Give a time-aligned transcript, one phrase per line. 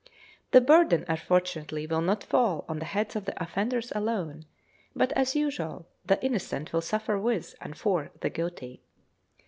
[0.49, 4.47] The burden, unfortunately, will not fall on the heads of the offenders alone,
[4.95, 8.81] but, as usual, the innocent will suffer with and for the guilty.